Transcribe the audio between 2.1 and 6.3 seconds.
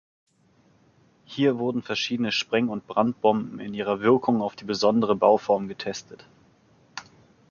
Spreng- und Brandbomben in ihrer Wirkung auf die besondere Bauform getestet.